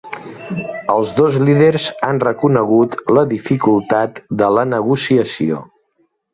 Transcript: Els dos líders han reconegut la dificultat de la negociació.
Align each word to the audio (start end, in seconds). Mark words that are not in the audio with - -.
Els 0.93 1.11
dos 1.19 1.37
líders 1.49 1.89
han 2.07 2.23
reconegut 2.25 2.99
la 3.19 3.27
dificultat 3.35 4.21
de 4.43 4.51
la 4.59 4.67
negociació. 4.75 5.65